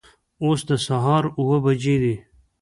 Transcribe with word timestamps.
اوس 0.43 0.59
د 0.69 0.71
سهار 0.85 1.23
اوه 1.39 1.57
بجې 1.65 1.95
دي 2.01 2.15